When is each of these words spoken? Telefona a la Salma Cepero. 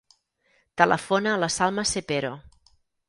Telefona 0.81 1.33
a 1.35 1.41
la 1.43 1.49
Salma 1.57 1.85
Cepero. 1.91 2.33